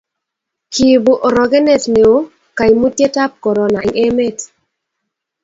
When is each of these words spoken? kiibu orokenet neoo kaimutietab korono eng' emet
kiibu 0.73 1.13
orokenet 1.27 1.83
neoo 1.93 2.19
kaimutietab 2.57 3.31
korono 3.43 3.79
eng' 3.85 3.99
emet 4.05 4.37